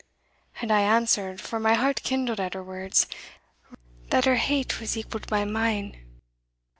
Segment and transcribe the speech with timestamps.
[0.59, 3.05] And I answered, for my heart kindled at her words,
[4.09, 5.95] that her hate was equalled by mine."